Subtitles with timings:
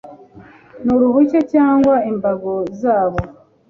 [0.83, 3.19] n uruhushya cyangwa imbago zabo